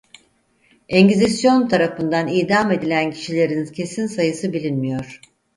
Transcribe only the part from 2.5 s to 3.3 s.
edilen